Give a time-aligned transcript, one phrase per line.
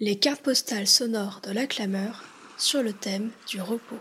[0.00, 2.24] Les cartes postales sonores de la clameur
[2.58, 4.00] sur le thème du repos.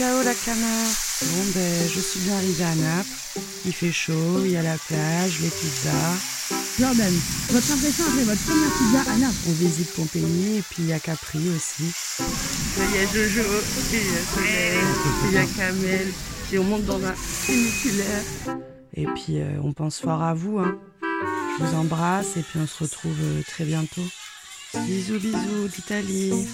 [0.00, 0.86] Ciao la clameur.
[1.20, 3.10] Bon ben je suis bien arrivée à Naples.
[3.66, 6.16] Il fait chaud, il y a la plage, les pizzas.
[6.78, 7.12] Jordan,
[7.50, 10.94] votre impression après votre première pizza à Naples On visite Pompéi et puis il y
[10.94, 11.92] a Capri aussi.
[12.78, 16.08] Il y a Jojo, et il y a Soleil, et il y a Kamel.
[16.50, 18.56] Et on monte dans un funiculaire.
[18.94, 20.60] Et puis euh, on pense fort à vous.
[20.60, 20.78] Hein.
[21.58, 24.06] Je vous embrasse et puis on se retrouve euh, très bientôt.
[24.86, 26.48] Bisous bisous d'Italie.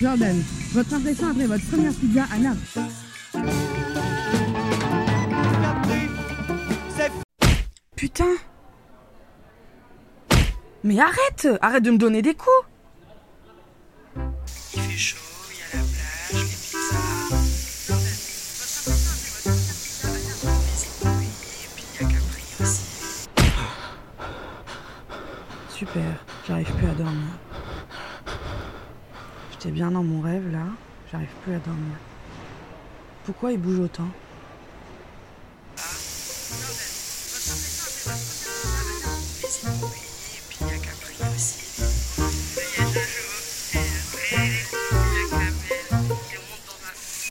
[0.00, 2.58] Jordan, votre impression après votre première pizza à Naples
[7.96, 8.34] Putain
[10.82, 12.50] Mais arrête Arrête de me donner des coups
[14.74, 15.18] Il fait chaud,
[15.50, 17.34] il y a la plage, les pizzas.
[21.22, 23.28] Et puis il y a Capri aussi.
[25.70, 27.53] Super, j'arrive plus à dormir.
[29.64, 30.66] J'étais bien dans mon rêve là,
[31.10, 31.96] j'arrive plus à dormir.
[33.24, 34.08] Pourquoi il bouge autant?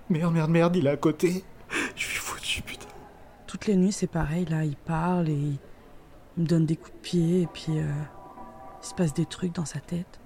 [0.09, 1.44] Merde, merde, merde, il est à côté.
[1.95, 2.88] Je suis foutu, putain.
[3.45, 5.58] Toutes les nuits, c'est pareil, là, il parle et il
[6.36, 7.92] il me donne des coups de pied et puis euh,
[8.81, 10.20] il se passe des trucs dans sa tête.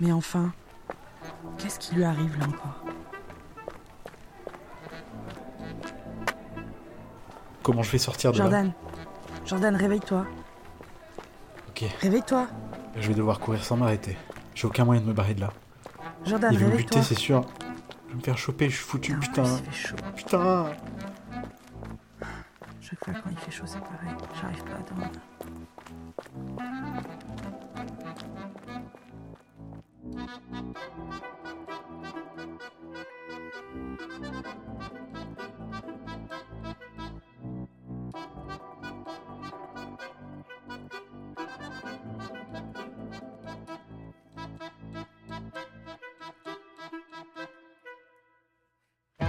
[0.00, 0.52] Mais enfin,
[1.58, 2.84] qu'est-ce qui lui arrive là encore?
[7.62, 8.44] Comment je vais sortir de là?
[8.44, 8.72] Jordan,
[9.46, 10.26] Jordan, réveille-toi.
[11.68, 12.48] Ok, Réveille-toi.
[12.96, 14.16] je vais devoir courir sans m'arrêter.
[14.54, 15.50] J'ai aucun moyen de me barrer de là.
[16.24, 17.44] Jordan, Il veut me buter, c'est sûr.
[18.06, 19.56] Je vais me faire choper, je suis foutu, Putain, putain.
[19.58, 19.96] fait chaud.
[20.16, 20.66] Putain
[22.80, 24.16] Chaque fois quand il fait chaud, c'est pareil.
[24.40, 25.10] J'arrive pas à dormir.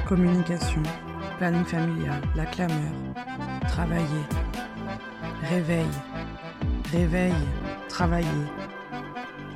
[0.06, 0.84] Communication,
[1.40, 2.92] planning familial, la clameur,
[3.68, 4.06] travailler,
[5.50, 5.88] réveil,
[6.92, 7.34] réveil,
[7.90, 8.28] travailler,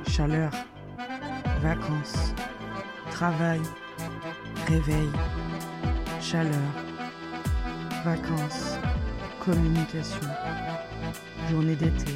[0.08, 0.50] chaleur,
[1.60, 2.34] vacances,
[3.10, 3.60] travail,
[4.66, 5.10] réveil,
[6.20, 6.70] chaleur,
[8.04, 8.78] vacances,
[9.44, 10.28] communication,
[11.50, 12.14] journée d'été,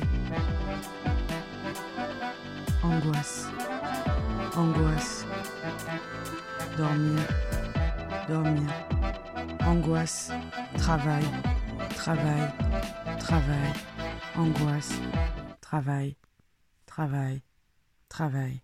[2.82, 3.48] angoisse,
[4.56, 5.26] angoisse,
[6.76, 7.20] dormir,
[8.28, 8.70] dormir,
[9.66, 10.30] angoisse,
[10.76, 11.24] travail,
[11.96, 12.52] travail,
[13.18, 13.72] travail,
[14.36, 15.00] angoisse,
[15.60, 16.16] travail,
[16.86, 17.42] travail,
[18.08, 18.60] travail.